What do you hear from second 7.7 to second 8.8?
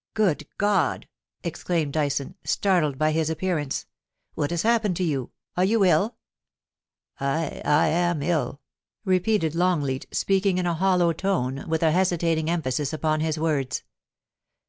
am ill,'